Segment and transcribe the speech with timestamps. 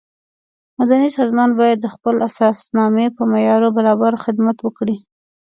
[0.79, 4.95] مدني سازمانونه باید د خپلې اساسنامې په معیارونو برابر خدمت وکړي.